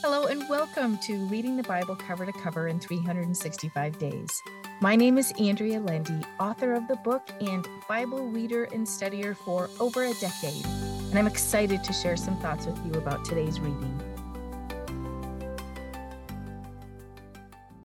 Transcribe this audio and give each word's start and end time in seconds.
Hello, 0.00 0.26
and 0.26 0.48
welcome 0.48 0.96
to 0.98 1.16
Reading 1.26 1.56
the 1.56 1.64
Bible 1.64 1.96
Cover 1.96 2.24
to 2.24 2.30
Cover 2.30 2.68
in 2.68 2.78
365 2.78 3.98
Days. 3.98 4.42
My 4.80 4.94
name 4.94 5.18
is 5.18 5.32
Andrea 5.40 5.80
Lendy, 5.80 6.20
author 6.38 6.74
of 6.74 6.86
the 6.86 6.94
book 6.94 7.28
and 7.40 7.66
Bible 7.88 8.28
reader 8.28 8.68
and 8.72 8.86
studier 8.86 9.36
for 9.36 9.68
over 9.80 10.04
a 10.04 10.14
decade, 10.14 10.64
and 10.64 11.18
I'm 11.18 11.26
excited 11.26 11.82
to 11.82 11.92
share 11.92 12.16
some 12.16 12.36
thoughts 12.36 12.64
with 12.64 12.78
you 12.86 12.92
about 12.92 13.24
today's 13.24 13.58
reading. 13.58 14.00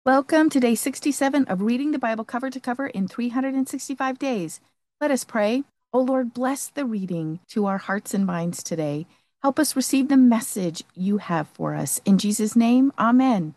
Welcome 0.03 0.49
to 0.49 0.59
day 0.59 0.73
67 0.73 1.45
of 1.45 1.61
Reading 1.61 1.91
the 1.91 1.99
Bible 1.99 2.25
Cover 2.25 2.49
to 2.49 2.59
Cover 2.59 2.87
in 2.87 3.07
365 3.07 4.17
Days. 4.17 4.59
Let 4.99 5.11
us 5.11 5.23
pray. 5.23 5.63
O 5.93 5.99
Lord, 5.99 6.33
bless 6.33 6.69
the 6.69 6.85
reading 6.85 7.39
to 7.49 7.67
our 7.67 7.77
hearts 7.77 8.15
and 8.15 8.25
minds 8.25 8.63
today 8.63 9.05
Help 9.41 9.57
us 9.57 9.75
receive 9.75 10.09
the 10.09 10.17
message 10.17 10.83
you 10.95 11.17
have 11.19 11.47
for 11.47 11.73
us. 11.73 12.01
In 12.03 12.17
Jesus' 12.17 12.57
name, 12.57 12.91
amen. 12.99 13.53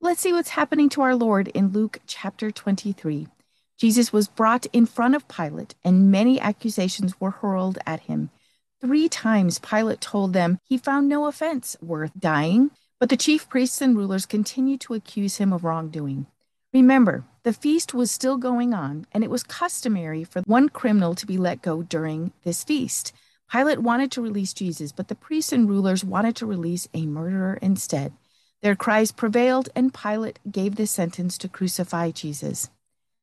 Let's 0.00 0.22
see 0.22 0.32
what's 0.32 0.50
happening 0.50 0.88
to 0.88 1.02
our 1.02 1.14
Lord 1.14 1.48
in 1.48 1.68
Luke 1.68 2.00
chapter 2.06 2.50
23. 2.50 3.28
Jesus 3.76 4.10
was 4.10 4.26
brought 4.26 4.64
in 4.72 4.86
front 4.86 5.14
of 5.14 5.28
Pilate, 5.28 5.74
and 5.84 6.10
many 6.10 6.40
accusations 6.40 7.20
were 7.20 7.30
hurled 7.30 7.78
at 7.84 8.00
him. 8.00 8.30
Three 8.80 9.06
times 9.06 9.58
Pilate 9.58 10.00
told 10.00 10.32
them 10.32 10.58
he 10.64 10.78
found 10.78 11.10
no 11.10 11.26
offense 11.26 11.76
worth 11.82 12.12
dying, 12.18 12.70
but 12.98 13.10
the 13.10 13.16
chief 13.18 13.50
priests 13.50 13.82
and 13.82 13.94
rulers 13.94 14.24
continued 14.24 14.80
to 14.80 14.94
accuse 14.94 15.36
him 15.36 15.52
of 15.52 15.62
wrongdoing. 15.62 16.26
Remember, 16.72 17.24
the 17.42 17.52
feast 17.52 17.92
was 17.92 18.10
still 18.10 18.38
going 18.38 18.72
on, 18.72 19.06
and 19.12 19.22
it 19.22 19.30
was 19.30 19.42
customary 19.42 20.24
for 20.24 20.40
one 20.46 20.70
criminal 20.70 21.14
to 21.16 21.26
be 21.26 21.36
let 21.36 21.60
go 21.60 21.82
during 21.82 22.32
this 22.44 22.64
feast. 22.64 23.12
Pilate 23.52 23.80
wanted 23.80 24.10
to 24.12 24.22
release 24.22 24.54
Jesus, 24.54 24.92
but 24.92 25.08
the 25.08 25.14
priests 25.14 25.52
and 25.52 25.68
rulers 25.68 26.02
wanted 26.02 26.34
to 26.36 26.46
release 26.46 26.88
a 26.94 27.04
murderer 27.04 27.58
instead. 27.60 28.14
Their 28.62 28.74
cries 28.74 29.12
prevailed, 29.12 29.68
and 29.76 29.92
Pilate 29.92 30.38
gave 30.50 30.76
the 30.76 30.86
sentence 30.86 31.36
to 31.36 31.48
crucify 31.48 32.12
Jesus. 32.12 32.70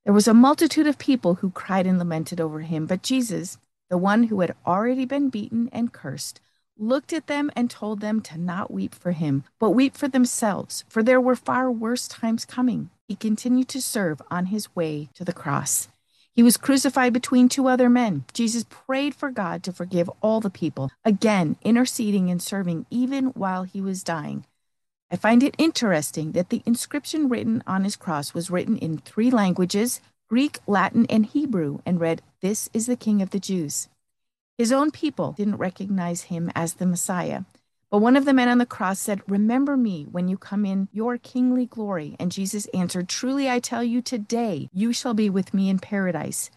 There 0.05 0.13
was 0.13 0.27
a 0.27 0.33
multitude 0.35 0.85
of 0.85 0.99
people 0.99 1.35
who 1.35 1.49
cried 1.49 1.87
and 1.87 1.97
lamented 1.97 2.39
over 2.39 2.59
him, 2.59 2.85
but 2.85 3.01
Jesus, 3.01 3.57
the 3.89 3.97
one 3.97 4.25
who 4.25 4.41
had 4.41 4.55
already 4.67 5.05
been 5.05 5.31
beaten 5.31 5.67
and 5.71 5.91
cursed, 5.91 6.41
looked 6.77 7.11
at 7.11 7.25
them 7.25 7.49
and 7.55 7.67
told 7.67 7.99
them 7.99 8.21
to 8.21 8.37
not 8.37 8.69
weep 8.69 8.93
for 8.93 9.13
him, 9.13 9.45
but 9.59 9.71
weep 9.71 9.97
for 9.97 10.07
themselves, 10.07 10.85
for 10.87 11.01
there 11.01 11.19
were 11.19 11.35
far 11.35 11.71
worse 11.71 12.07
times 12.07 12.45
coming. 12.45 12.91
He 13.07 13.15
continued 13.15 13.67
to 13.69 13.81
serve 13.81 14.21
on 14.29 14.47
his 14.47 14.75
way 14.75 15.09
to 15.15 15.25
the 15.25 15.33
cross. 15.33 15.87
He 16.35 16.43
was 16.43 16.57
crucified 16.57 17.13
between 17.13 17.49
two 17.49 17.67
other 17.67 17.89
men. 17.89 18.23
Jesus 18.33 18.65
prayed 18.69 19.13
for 19.15 19.31
God 19.31 19.63
to 19.63 19.73
forgive 19.73 20.09
all 20.21 20.39
the 20.39 20.49
people, 20.49 20.91
again, 21.03 21.57
interceding 21.61 22.29
and 22.29 22.41
serving 22.41 22.85
even 22.89 23.27
while 23.27 23.63
he 23.63 23.81
was 23.81 24.03
dying. 24.03 24.45
I 25.11 25.15
find 25.15 25.41
it 25.41 25.55
interesting 25.57 26.33
that 26.33 26.49
the 26.49 26.61
inscription 26.65 27.29
written 27.29 27.63
on 27.65 27.83
his 27.83 27.95
cross 27.95 28.33
was 28.33 28.51
written 28.51 28.77
in 28.77 28.99
three 28.99 29.31
languages 29.31 30.01
Greek, 30.29 30.59
Latin, 30.67 31.07
and 31.09 31.25
Hebrew, 31.25 31.79
and 31.85 31.99
read, 31.99 32.21
This 32.41 32.69
is 32.71 32.85
the 32.85 32.95
King 32.95 33.21
of 33.21 33.31
the 33.31 33.39
Jews. 33.39 33.89
His 34.59 34.71
own 34.71 34.91
people 34.91 35.31
didn't 35.31 35.57
recognize 35.57 36.23
him 36.23 36.51
as 36.53 36.75
the 36.75 36.85
Messiah. 36.85 37.41
But 37.91 37.99
one 37.99 38.15
of 38.15 38.25
the 38.25 38.33
men 38.33 38.47
on 38.49 38.59
the 38.59 38.65
cross 38.67 38.99
said, 38.99 39.21
Remember 39.27 39.75
me 39.75 40.05
when 40.11 40.27
you 40.27 40.37
come 40.37 40.65
in 40.65 40.89
your 40.91 41.17
kingly 41.17 41.65
glory. 41.65 42.15
And 42.19 42.31
Jesus 42.31 42.67
answered, 42.67 43.09
Truly 43.09 43.49
I 43.49 43.59
tell 43.59 43.83
you, 43.83 44.01
today 44.01 44.69
you 44.71 44.93
shall 44.93 45.15
be 45.15 45.29
with 45.29 45.53
me 45.53 45.69
in 45.69 45.79
paradise. 45.79 46.51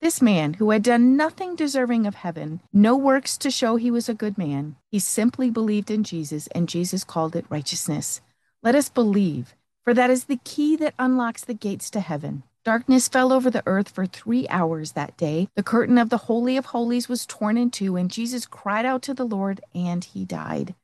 This 0.00 0.22
man, 0.22 0.54
who 0.54 0.70
had 0.70 0.84
done 0.84 1.16
nothing 1.16 1.56
deserving 1.56 2.06
of 2.06 2.14
heaven, 2.14 2.60
no 2.72 2.96
works 2.96 3.36
to 3.38 3.50
show 3.50 3.76
he 3.76 3.90
was 3.90 4.08
a 4.08 4.14
good 4.14 4.38
man, 4.38 4.76
he 4.90 5.00
simply 5.00 5.50
believed 5.50 5.90
in 5.90 6.04
Jesus, 6.04 6.46
and 6.48 6.68
Jesus 6.68 7.02
called 7.02 7.34
it 7.34 7.44
righteousness. 7.48 8.20
Let 8.62 8.76
us 8.76 8.88
believe, 8.88 9.56
for 9.84 9.92
that 9.94 10.08
is 10.08 10.24
the 10.24 10.38
key 10.44 10.76
that 10.76 10.94
unlocks 10.98 11.44
the 11.44 11.54
gates 11.54 11.90
to 11.90 12.00
heaven. 12.00 12.44
Darkness 12.64 13.08
fell 13.08 13.32
over 13.32 13.50
the 13.50 13.62
earth 13.66 13.88
for 13.88 14.04
three 14.04 14.46
hours 14.48 14.92
that 14.92 15.16
day. 15.16 15.48
The 15.54 15.62
curtain 15.62 15.96
of 15.96 16.10
the 16.10 16.18
Holy 16.18 16.56
of 16.56 16.66
Holies 16.66 17.08
was 17.08 17.24
torn 17.24 17.56
in 17.56 17.70
two, 17.70 17.96
and 17.96 18.10
Jesus 18.10 18.46
cried 18.46 18.84
out 18.84 19.02
to 19.02 19.14
the 19.14 19.24
Lord, 19.24 19.60
and 19.74 20.04
he 20.04 20.24
died. 20.24 20.74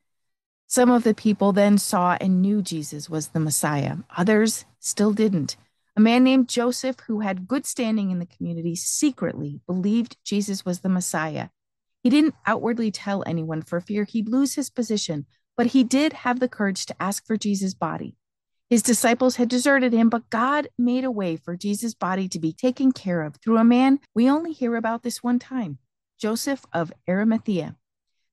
Some 0.66 0.91
of 0.91 1.04
the 1.04 1.15
people 1.15 1.53
then 1.53 1.76
saw 1.78 2.16
and 2.21 2.41
knew 2.41 2.62
Jesus 2.62 3.10
was 3.10 3.28
the 3.28 3.41
Messiah. 3.41 3.97
Others 4.16 4.65
still 4.78 5.12
didn't. 5.12 5.56
A 5.97 6.00
man 6.00 6.25
named 6.25 6.49
Joseph, 6.49 6.97
who 7.06 7.21
had 7.21 7.47
good 7.47 7.66
standing 7.66 8.10
in 8.10 8.19
the 8.19 8.26
community, 8.26 8.75
secretly 8.75 9.60
believed 9.66 10.16
Jesus 10.25 10.65
was 10.65 10.81
the 10.81 10.88
Messiah. 10.88 11.49
He 12.03 12.10
didn't 12.10 12.34
outwardly 12.47 12.91
tell 12.91 13.22
anyone 13.26 13.62
for 13.62 13.81
fear 13.81 14.04
he'd 14.04 14.28
lose 14.28 14.54
his 14.54 14.70
position, 14.70 15.26
but 15.56 15.66
he 15.66 15.84
did 15.84 16.12
have 16.12 16.41
the 16.41 16.49
courage 16.49 16.87
to 16.87 16.97
ask 17.00 17.26
for 17.26 17.37
Jesus' 17.37 17.75
body. 17.75 18.16
His 18.75 18.83
disciples 18.83 19.37
had 19.37 19.49
deserted 19.49 19.93
him, 19.93 20.09
but 20.09 20.29
God 20.31 20.67
made 20.77 21.05
a 21.05 21.11
way 21.12 21.37
for 21.37 21.55
Jesus' 21.55 21.95
body 21.95 22.27
to 22.27 22.41
be 22.41 22.53
taken 22.53 22.91
care 22.91 23.23
of 23.23 23.37
through 23.37 23.59
a 23.59 23.62
man 23.62 24.01
we 24.17 24.29
only 24.29 24.51
hear 24.51 24.75
about 24.75 25.05
this 25.05 25.23
one 25.23 25.39
time 25.39 25.79
Joseph 26.19 26.67
of 26.73 26.93
Arimathea. 27.09 27.77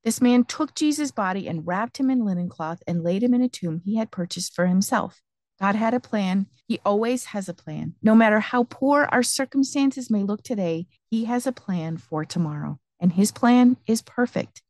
This 0.04 0.20
man 0.20 0.44
took 0.46 0.74
Jesus' 0.74 1.12
body 1.12 1.48
and 1.48 1.68
wrapped 1.68 2.00
him 2.00 2.10
in 2.10 2.26
linen 2.26 2.50
cloth 2.50 2.82
and 2.88 3.04
laid 3.04 3.22
him 3.22 3.36
in 3.36 3.44
a 3.44 3.50
tomb 3.50 3.84
he 3.86 3.98
had 3.98 4.10
purchased 4.10 4.56
for 4.56 4.66
himself. 4.66 5.22
God 5.60 5.76
had 5.76 5.94
a 5.94 6.00
plan. 6.00 6.48
He 6.68 6.80
always 6.84 7.26
has 7.26 7.48
a 7.48 7.54
plan. 7.54 7.94
No 8.02 8.16
matter 8.16 8.40
how 8.40 8.64
poor 8.64 9.08
our 9.12 9.22
circumstances 9.22 10.10
may 10.10 10.24
look 10.24 10.42
today, 10.42 10.88
He 11.12 11.26
has 11.26 11.46
a 11.46 11.52
plan 11.52 11.98
for 11.98 12.26
tomorrow, 12.26 12.80
and 13.00 13.14
His 13.14 13.32
plan 13.32 13.78
is 13.86 14.02
perfect. 14.02 14.64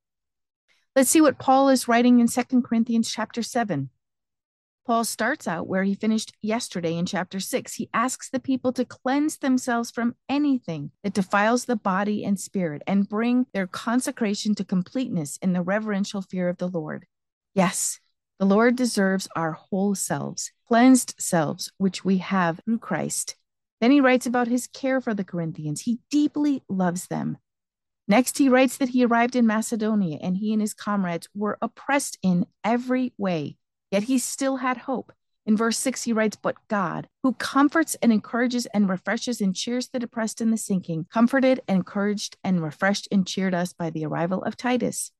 Let's 0.97 1.09
see 1.09 1.21
what 1.21 1.39
Paul 1.39 1.69
is 1.69 1.87
writing 1.87 2.19
in 2.19 2.27
2 2.27 2.61
Corinthians 2.61 3.09
chapter 3.09 3.41
7. 3.41 3.89
Paul 4.85 5.03
starts 5.05 5.47
out 5.47 5.67
where 5.67 5.83
he 5.83 5.93
finished 5.93 6.33
yesterday 6.41 6.97
in 6.97 7.05
chapter 7.05 7.39
6. 7.39 7.75
He 7.75 7.89
asks 7.93 8.29
the 8.29 8.39
people 8.39 8.73
to 8.73 8.83
cleanse 8.83 9.37
themselves 9.37 9.91
from 9.91 10.15
anything 10.27 10.91
that 11.03 11.13
defiles 11.13 11.65
the 11.65 11.75
body 11.75 12.25
and 12.25 12.39
spirit 12.39 12.81
and 12.87 13.07
bring 13.07 13.45
their 13.53 13.67
consecration 13.67 14.55
to 14.55 14.65
completeness 14.65 15.37
in 15.41 15.53
the 15.53 15.61
reverential 15.61 16.23
fear 16.23 16.49
of 16.49 16.57
the 16.57 16.67
Lord. 16.67 17.05
Yes, 17.53 17.99
the 18.39 18.45
Lord 18.45 18.75
deserves 18.75 19.27
our 19.35 19.51
whole 19.51 19.93
selves, 19.93 20.51
cleansed 20.67 21.13
selves, 21.19 21.71
which 21.77 22.03
we 22.03 22.17
have 22.17 22.59
through 22.65 22.79
Christ. 22.79 23.35
Then 23.81 23.91
he 23.91 24.01
writes 24.01 24.25
about 24.25 24.47
his 24.47 24.65
care 24.65 24.99
for 24.99 25.13
the 25.13 25.23
Corinthians. 25.23 25.81
He 25.81 25.99
deeply 26.09 26.63
loves 26.67 27.07
them. 27.07 27.37
Next, 28.07 28.39
he 28.39 28.49
writes 28.49 28.77
that 28.77 28.89
he 28.89 29.05
arrived 29.05 29.35
in 29.35 29.45
Macedonia 29.45 30.17
and 30.21 30.37
he 30.37 30.53
and 30.53 30.61
his 30.61 30.73
comrades 30.73 31.29
were 31.35 31.59
oppressed 31.61 32.17
in 32.23 32.47
every 32.63 33.13
way 33.17 33.57
Yet 33.91 34.03
he 34.03 34.17
still 34.17 34.57
had 34.57 34.77
hope. 34.77 35.11
In 35.45 35.57
verse 35.57 35.77
6, 35.77 36.03
he 36.03 36.13
writes, 36.13 36.37
But 36.41 36.55
God, 36.67 37.09
who 37.23 37.33
comforts 37.33 37.95
and 38.01 38.13
encourages 38.13 38.67
and 38.67 38.87
refreshes 38.87 39.41
and 39.41 39.55
cheers 39.55 39.89
the 39.89 39.99
depressed 39.99 40.39
and 40.39 40.53
the 40.53 40.57
sinking, 40.57 41.07
comforted, 41.11 41.61
encouraged, 41.67 42.37
and 42.43 42.61
refreshed 42.61 43.07
and 43.11 43.27
cheered 43.27 43.53
us 43.53 43.73
by 43.73 43.89
the 43.89 44.05
arrival 44.05 44.43
of 44.43 44.55
Titus. 44.55 45.11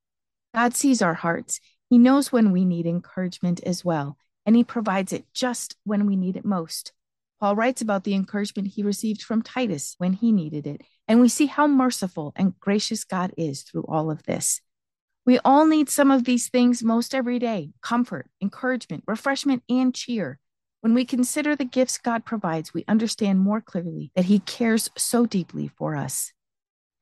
God 0.54 0.76
sees 0.76 1.02
our 1.02 1.16
hearts. 1.16 1.60
He 1.90 1.98
knows 1.98 2.32
when 2.32 2.52
we 2.52 2.66
need 2.66 2.86
encouragement 2.86 3.62
as 3.66 3.84
well, 3.84 4.18
and 4.46 4.56
he 4.56 4.64
provides 4.64 5.12
it 5.12 5.26
just 5.34 5.76
when 5.84 6.06
we 6.06 6.16
need 6.16 6.38
it 6.38 6.46
most. 6.46 6.94
Paul 7.40 7.56
writes 7.56 7.82
about 7.82 8.04
the 8.04 8.14
encouragement 8.14 8.70
he 8.70 8.84
received 8.84 9.24
from 9.24 9.42
Titus 9.42 9.96
when 9.98 10.14
he 10.14 10.32
needed 10.32 10.68
it, 10.68 10.82
and 11.08 11.20
we 11.20 11.28
see 11.28 11.48
how 11.48 11.66
merciful 11.66 12.32
and 12.36 12.60
gracious 12.60 13.04
God 13.04 13.34
is 13.36 13.64
through 13.64 13.86
all 13.88 14.12
of 14.12 14.24
this. 14.24 14.62
We 15.24 15.38
all 15.46 15.68
need 15.68 15.88
some 15.90 16.10
of 16.10 16.24
these 16.24 16.50
things 16.50 16.84
most 16.84 17.14
every 17.14 17.38
day 17.38 17.74
comfort, 17.82 18.28
encouragement, 18.42 19.04
refreshment, 19.06 19.62
and 19.70 19.94
cheer. 19.94 20.40
When 20.82 20.96
we 20.96 21.06
consider 21.06 21.56
the 21.56 21.64
gifts 21.64 22.00
God 22.00 22.26
provides, 22.26 22.74
we 22.74 22.86
understand 22.88 23.40
more 23.40 23.62
clearly 23.62 24.12
that 24.16 24.26
He 24.26 24.40
cares 24.40 24.90
so 24.98 25.28
deeply 25.28 25.68
for 25.68 25.96
us. 25.96 26.34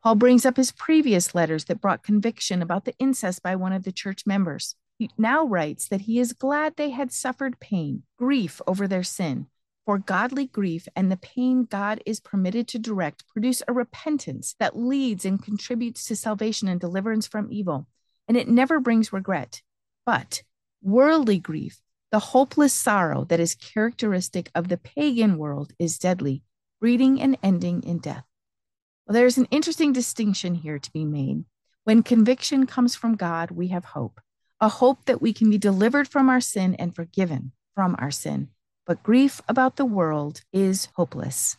Paul 0.04 0.16
brings 0.16 0.46
up 0.46 0.56
his 0.56 0.72
previous 0.72 1.36
letters 1.36 1.66
that 1.66 1.82
brought 1.82 2.04
conviction 2.04 2.62
about 2.62 2.86
the 2.86 2.96
incest 3.00 3.44
by 3.44 3.56
one 3.56 3.74
of 3.74 3.84
the 3.84 3.92
church 3.92 4.26
members. 4.26 4.76
He 4.98 5.10
now 5.18 5.46
writes 5.46 5.90
that 5.90 6.02
he 6.02 6.20
is 6.20 6.32
glad 6.32 6.76
they 6.76 6.92
had 6.92 7.12
suffered 7.12 7.60
pain, 7.60 8.04
grief 8.18 8.62
over 8.66 8.88
their 8.88 9.04
sin. 9.04 9.48
For 9.86 9.98
godly 9.98 10.48
grief 10.48 10.88
and 10.96 11.12
the 11.12 11.18
pain 11.18 11.66
God 11.66 12.02
is 12.06 12.22
permitted 12.22 12.68
to 12.70 12.80
direct 12.80 13.28
produce 13.28 13.62
a 13.68 13.74
repentance 13.74 14.56
that 14.60 14.78
leads 14.78 15.26
and 15.26 15.42
contributes 15.42 16.06
to 16.06 16.16
salvation 16.16 16.68
and 16.68 16.80
deliverance 16.80 17.28
from 17.28 17.52
evil 17.52 17.88
and 18.30 18.38
it 18.38 18.48
never 18.48 18.80
brings 18.80 19.12
regret. 19.12 19.62
But 20.06 20.44
worldly 20.82 21.40
grief, 21.40 21.82
the 22.12 22.20
hopeless 22.20 22.74
sorrow 22.74 23.26
that 23.26 23.40
is 23.40 23.56
characteristic 23.56 24.50
of 24.56 24.70
the 24.70 24.78
pagan 24.78 25.38
world, 25.38 25.74
is 25.78 26.00
deadly, 26.00 26.44
breeding 26.80 27.20
and 27.20 27.38
ending 27.44 27.84
in 27.84 27.98
death. 27.98 28.24
Well, 29.06 29.16
there's 29.16 29.38
an 29.38 29.48
interesting 29.52 29.92
distinction 29.92 30.56
here 30.56 30.80
to 30.80 30.92
be 30.92 31.04
made. 31.04 31.44
When 31.84 32.04
conviction 32.04 32.68
comes 32.68 32.96
from 32.96 33.16
God, 33.16 33.52
we 33.52 33.70
have 33.70 33.84
hope, 33.84 34.22
a 34.62 34.70
hope 34.70 35.06
that 35.06 35.22
we 35.22 35.34
can 35.34 35.50
be 35.50 35.58
delivered 35.58 36.08
from 36.08 36.30
our 36.30 36.42
sin 36.42 36.76
and 36.76 36.96
forgiven 36.96 37.52
from 37.74 37.96
our 37.98 38.12
sin. 38.12 38.50
But 38.86 39.04
grief 39.04 39.42
about 39.48 39.76
the 39.76 39.86
world 39.86 40.42
is 40.54 40.88
hopeless. 40.94 41.58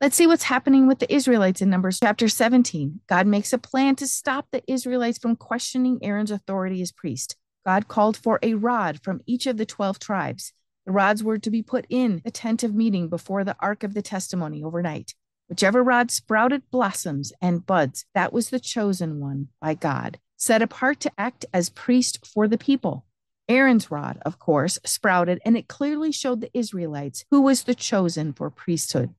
Let's 0.00 0.14
see 0.14 0.28
what's 0.28 0.44
happening 0.44 0.86
with 0.86 1.00
the 1.00 1.12
Israelites 1.12 1.60
in 1.60 1.70
Numbers 1.70 1.98
chapter 1.98 2.28
17. 2.28 3.00
God 3.08 3.26
makes 3.26 3.52
a 3.52 3.58
plan 3.58 3.96
to 3.96 4.06
stop 4.06 4.46
the 4.52 4.62
Israelites 4.72 5.18
from 5.18 5.34
questioning 5.34 5.98
Aaron's 6.02 6.30
authority 6.30 6.80
as 6.82 6.92
priest. 6.92 7.34
God 7.66 7.88
called 7.88 8.16
for 8.16 8.38
a 8.40 8.54
rod 8.54 9.00
from 9.02 9.22
each 9.26 9.48
of 9.48 9.56
the 9.56 9.66
12 9.66 9.98
tribes. 9.98 10.52
The 10.86 10.92
rods 10.92 11.24
were 11.24 11.38
to 11.38 11.50
be 11.50 11.64
put 11.64 11.84
in 11.90 12.22
the 12.24 12.30
tent 12.30 12.62
of 12.62 12.76
meeting 12.76 13.08
before 13.08 13.42
the 13.42 13.56
ark 13.58 13.82
of 13.82 13.94
the 13.94 14.00
testimony 14.00 14.62
overnight. 14.62 15.14
Whichever 15.48 15.82
rod 15.82 16.12
sprouted 16.12 16.70
blossoms 16.70 17.32
and 17.42 17.66
buds, 17.66 18.04
that 18.14 18.32
was 18.32 18.50
the 18.50 18.60
chosen 18.60 19.18
one 19.18 19.48
by 19.60 19.74
God, 19.74 20.20
set 20.36 20.62
apart 20.62 21.00
to 21.00 21.12
act 21.18 21.44
as 21.52 21.70
priest 21.70 22.24
for 22.24 22.46
the 22.46 22.56
people. 22.56 23.04
Aaron's 23.48 23.90
rod, 23.90 24.20
of 24.24 24.38
course, 24.38 24.78
sprouted, 24.84 25.40
and 25.44 25.56
it 25.56 25.66
clearly 25.66 26.12
showed 26.12 26.40
the 26.40 26.56
Israelites 26.56 27.24
who 27.32 27.40
was 27.40 27.64
the 27.64 27.74
chosen 27.74 28.32
for 28.32 28.48
priesthood. 28.48 29.12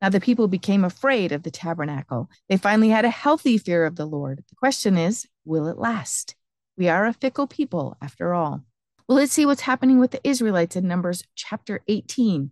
Now 0.00 0.08
the 0.08 0.20
people 0.20 0.48
became 0.48 0.84
afraid 0.84 1.32
of 1.32 1.42
the 1.42 1.50
tabernacle. 1.50 2.30
They 2.48 2.56
finally 2.56 2.88
had 2.88 3.04
a 3.04 3.10
healthy 3.10 3.58
fear 3.58 3.84
of 3.84 3.96
the 3.96 4.06
Lord. 4.06 4.44
The 4.48 4.56
question 4.56 4.96
is, 4.96 5.26
will 5.44 5.66
it 5.66 5.78
last? 5.78 6.34
We 6.76 6.88
are 6.88 7.04
a 7.04 7.12
fickle 7.12 7.46
people, 7.46 7.96
after 8.00 8.32
all. 8.32 8.64
Well, 9.06 9.16
let's 9.16 9.32
see 9.32 9.44
what's 9.44 9.62
happening 9.62 9.98
with 9.98 10.12
the 10.12 10.26
Israelites 10.26 10.76
in 10.76 10.88
Numbers 10.88 11.24
chapter 11.34 11.82
18. 11.88 12.50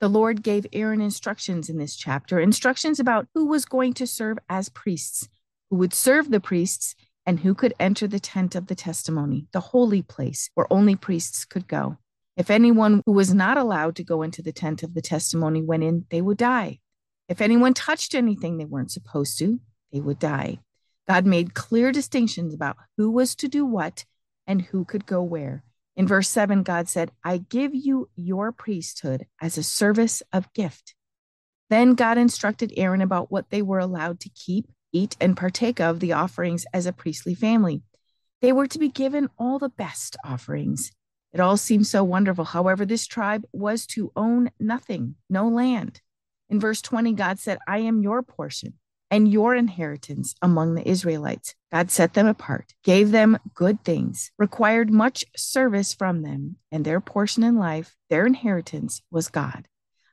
The 0.00 0.08
Lord 0.08 0.42
gave 0.42 0.66
Aaron 0.72 1.02
instructions 1.02 1.68
in 1.68 1.76
this 1.76 1.96
chapter, 1.96 2.40
instructions 2.40 2.98
about 2.98 3.28
who 3.34 3.44
was 3.46 3.66
going 3.66 3.92
to 3.94 4.06
serve 4.06 4.38
as 4.48 4.70
priests, 4.70 5.28
who 5.68 5.76
would 5.76 5.92
serve 5.92 6.30
the 6.30 6.40
priests, 6.40 6.94
and 7.26 7.40
who 7.40 7.54
could 7.54 7.74
enter 7.78 8.06
the 8.06 8.18
tent 8.18 8.54
of 8.54 8.68
the 8.68 8.74
testimony, 8.74 9.46
the 9.52 9.60
holy 9.60 10.00
place 10.00 10.48
where 10.54 10.72
only 10.72 10.96
priests 10.96 11.44
could 11.44 11.68
go. 11.68 11.98
If 12.40 12.50
anyone 12.50 13.02
who 13.04 13.12
was 13.12 13.34
not 13.34 13.58
allowed 13.58 13.96
to 13.96 14.02
go 14.02 14.22
into 14.22 14.40
the 14.40 14.50
tent 14.50 14.82
of 14.82 14.94
the 14.94 15.02
testimony 15.02 15.60
went 15.60 15.82
in, 15.82 16.06
they 16.08 16.22
would 16.22 16.38
die. 16.38 16.78
If 17.28 17.42
anyone 17.42 17.74
touched 17.74 18.14
anything 18.14 18.56
they 18.56 18.64
weren't 18.64 18.90
supposed 18.90 19.38
to, 19.40 19.60
they 19.92 20.00
would 20.00 20.18
die. 20.18 20.60
God 21.06 21.26
made 21.26 21.52
clear 21.52 21.92
distinctions 21.92 22.54
about 22.54 22.78
who 22.96 23.10
was 23.10 23.34
to 23.34 23.48
do 23.48 23.66
what 23.66 24.06
and 24.46 24.62
who 24.62 24.86
could 24.86 25.04
go 25.04 25.22
where. 25.22 25.64
In 25.96 26.06
verse 26.06 26.30
7, 26.30 26.62
God 26.62 26.88
said, 26.88 27.10
I 27.22 27.36
give 27.36 27.74
you 27.74 28.08
your 28.16 28.52
priesthood 28.52 29.26
as 29.38 29.58
a 29.58 29.62
service 29.62 30.22
of 30.32 30.50
gift. 30.54 30.94
Then 31.68 31.92
God 31.92 32.16
instructed 32.16 32.72
Aaron 32.74 33.02
about 33.02 33.30
what 33.30 33.50
they 33.50 33.60
were 33.60 33.80
allowed 33.80 34.18
to 34.20 34.30
keep 34.30 34.72
eat, 34.92 35.16
and 35.20 35.36
partake 35.36 35.80
of 35.80 36.00
the 36.00 36.12
offerings 36.12 36.66
as 36.72 36.86
a 36.86 36.92
priestly 36.92 37.34
family. 37.34 37.82
They 38.40 38.52
were 38.52 38.66
to 38.68 38.78
be 38.78 38.88
given 38.88 39.28
all 39.38 39.58
the 39.58 39.68
best 39.68 40.16
offerings. 40.24 40.90
It 41.32 41.40
all 41.40 41.56
seemed 41.56 41.86
so 41.86 42.02
wonderful. 42.02 42.44
However, 42.44 42.84
this 42.84 43.06
tribe 43.06 43.44
was 43.52 43.86
to 43.88 44.12
own 44.16 44.50
nothing, 44.58 45.16
no 45.28 45.48
land. 45.48 46.00
In 46.48 46.58
verse 46.58 46.82
20, 46.82 47.12
God 47.12 47.38
said, 47.38 47.58
I 47.68 47.78
am 47.78 48.02
your 48.02 48.22
portion 48.22 48.74
and 49.10 49.30
your 49.30 49.54
inheritance 49.54 50.34
among 50.42 50.74
the 50.74 50.88
Israelites. 50.88 51.54
God 51.70 51.90
set 51.90 52.14
them 52.14 52.26
apart, 52.26 52.74
gave 52.82 53.10
them 53.10 53.38
good 53.54 53.84
things, 53.84 54.32
required 54.38 54.90
much 54.90 55.24
service 55.36 55.94
from 55.94 56.22
them, 56.22 56.56
and 56.72 56.84
their 56.84 57.00
portion 57.00 57.42
in 57.42 57.56
life, 57.56 57.96
their 58.08 58.26
inheritance, 58.26 59.02
was 59.10 59.28
God. 59.28 59.66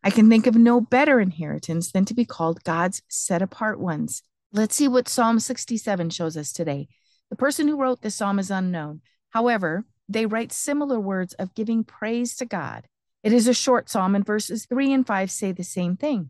I 0.03 0.09
can 0.11 0.29
think 0.29 0.47
of 0.47 0.55
no 0.55 0.79
better 0.79 1.19
inheritance 1.19 1.91
than 1.91 2.05
to 2.05 2.13
be 2.13 2.25
called 2.25 2.63
God's 2.63 3.01
set 3.07 3.41
apart 3.41 3.79
ones, 3.79 4.23
Let's 4.53 4.75
see 4.75 4.87
what 4.87 5.09
Psalm 5.09 5.39
67 5.39 6.09
shows 6.09 6.37
us 6.37 6.53
today. 6.53 6.87
The 7.29 7.35
person 7.35 7.67
who 7.67 7.75
wrote 7.75 8.01
this 8.01 8.15
psalm 8.15 8.39
is 8.39 8.49
unknown. 8.49 9.01
However, 9.31 9.83
they 10.09 10.25
write 10.25 10.51
similar 10.51 10.99
words 10.99 11.33
of 11.33 11.55
giving 11.55 11.83
praise 11.83 12.35
to 12.37 12.45
God. 12.45 12.87
It 13.23 13.33
is 13.33 13.47
a 13.47 13.53
short 13.53 13.89
psalm, 13.89 14.15
and 14.15 14.25
verses 14.25 14.65
3 14.65 14.93
and 14.93 15.05
5 15.05 15.31
say 15.31 15.51
the 15.51 15.63
same 15.63 15.97
thing. 15.97 16.29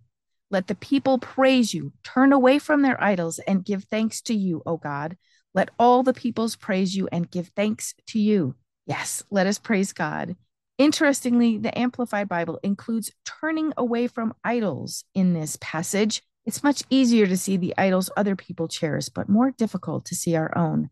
Let 0.50 0.68
the 0.68 0.76
people 0.76 1.20
praise 1.20 1.74
you, 1.74 1.92
turn 2.04 2.32
away 2.32 2.58
from 2.58 2.82
their 2.82 3.02
idols, 3.04 3.40
and 3.40 3.66
give 3.66 3.84
thanks 3.86 4.22
to 4.24 4.34
you, 4.34 4.64
O 4.66 4.78
God. 4.78 5.18
Let 5.54 5.70
all 5.78 6.04
the 6.04 6.14
peoples 6.14 6.56
praise 6.56 6.96
you 6.96 7.08
and 7.12 7.30
give 7.30 7.50
thanks 7.56 7.94
to 8.08 8.20
you. 8.20 8.56
Yes, 8.86 9.24
let 9.30 9.48
us 9.48 9.60
praise 9.60 9.92
God. 9.92 10.36
Interestingly, 10.78 11.58
the 11.58 11.78
Amplified 11.78 12.30
Bible 12.30 12.60
includes 12.64 13.12
turning 13.26 13.74
away 13.76 14.08
from 14.08 14.34
idols 14.44 15.04
in 15.14 15.34
this 15.34 15.58
passage. 15.60 16.22
It's 16.46 16.64
much 16.64 16.84
easier 16.90 17.28
to 17.28 17.36
see 17.36 17.58
the 17.58 17.74
idols 17.78 18.10
other 18.16 18.36
people 18.36 18.68
cherish, 18.68 19.10
but 19.10 19.28
more 19.28 19.52
difficult 19.52 20.06
to 20.06 20.16
see 20.16 20.36
our 20.36 20.56
own. 20.58 20.90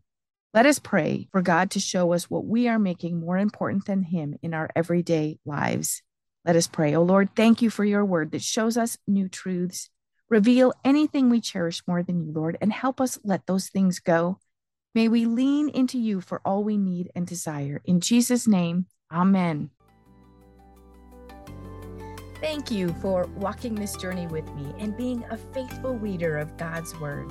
Let 0.56 0.64
us 0.64 0.78
pray 0.78 1.28
for 1.32 1.42
God 1.42 1.72
to 1.72 1.80
show 1.80 2.14
us 2.14 2.30
what 2.30 2.46
we 2.46 2.66
are 2.66 2.78
making 2.78 3.20
more 3.20 3.36
important 3.36 3.84
than 3.84 4.02
Him 4.02 4.38
in 4.40 4.54
our 4.54 4.70
everyday 4.74 5.38
lives. 5.44 6.00
Let 6.46 6.56
us 6.56 6.66
pray. 6.66 6.94
Oh 6.94 7.02
Lord, 7.02 7.28
thank 7.36 7.60
you 7.60 7.68
for 7.68 7.84
your 7.84 8.06
word 8.06 8.30
that 8.30 8.40
shows 8.40 8.78
us 8.78 8.96
new 9.06 9.28
truths. 9.28 9.90
Reveal 10.30 10.72
anything 10.82 11.28
we 11.28 11.42
cherish 11.42 11.82
more 11.86 12.02
than 12.02 12.24
you, 12.24 12.32
Lord, 12.32 12.56
and 12.62 12.72
help 12.72 13.02
us 13.02 13.18
let 13.22 13.46
those 13.46 13.68
things 13.68 13.98
go. 13.98 14.38
May 14.94 15.08
we 15.08 15.26
lean 15.26 15.68
into 15.68 15.98
you 15.98 16.22
for 16.22 16.40
all 16.42 16.64
we 16.64 16.78
need 16.78 17.10
and 17.14 17.26
desire. 17.26 17.82
In 17.84 18.00
Jesus' 18.00 18.46
name, 18.46 18.86
amen. 19.12 19.68
Thank 22.40 22.70
you 22.70 22.94
for 23.02 23.26
walking 23.36 23.74
this 23.74 23.94
journey 23.96 24.26
with 24.26 24.50
me 24.54 24.72
and 24.78 24.96
being 24.96 25.22
a 25.28 25.36
faithful 25.36 25.98
reader 25.98 26.38
of 26.38 26.56
God's 26.56 26.98
Word. 26.98 27.30